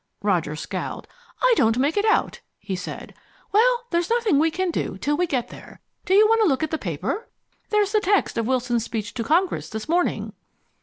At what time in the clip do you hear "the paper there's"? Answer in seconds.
6.71-7.91